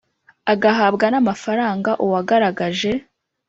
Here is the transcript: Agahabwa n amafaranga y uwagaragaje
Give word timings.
Agahabwa 0.53 1.05
n 1.13 1.15
amafaranga 1.21 1.89
y 1.93 1.97
uwagaragaje 2.05 2.91